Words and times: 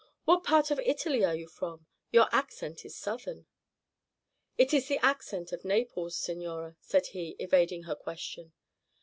"What 0.25 0.43
part 0.43 0.71
of 0.71 0.79
Italy 0.79 1.23
are 1.23 1.35
you 1.35 1.47
from? 1.47 1.85
Your 2.11 2.27
accent 2.31 2.83
is 2.85 2.95
Southern." 2.97 3.45
"It 4.57 4.73
is 4.73 4.87
the 4.87 4.97
accent 5.05 5.51
of 5.51 5.63
Naples, 5.63 6.15
signora," 6.17 6.75
said 6.79 7.05
he, 7.13 7.35
evading 7.39 7.83
her 7.83 7.93
question. 7.93 8.51